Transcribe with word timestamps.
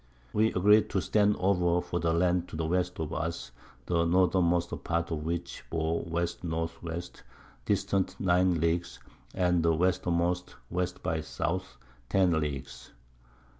We 0.33 0.47
agreed 0.53 0.89
to 0.89 0.99
stand 0.99 1.35
over 1.37 1.79
for 1.79 1.99
the 1.99 2.11
Land 2.11 2.47
to 2.47 2.55
the 2.55 2.65
Westward 2.65 3.11
of 3.11 3.13
us, 3.13 3.51
the 3.85 4.03
Northermost 4.03 4.83
part 4.83 5.11
of 5.11 5.23
which 5.25 5.63
bore 5.69 6.03
W. 6.05 6.25
N. 6.41 6.49
W. 6.49 7.01
distant 7.65 8.19
9 8.19 8.59
Leagues, 8.59 8.99
and 9.35 9.61
the 9.61 9.73
Westermost 9.75 10.55
W. 10.71 10.87
by 11.03 11.19
S. 11.19 11.39
10 12.09 12.31
Leagues. 12.39 12.93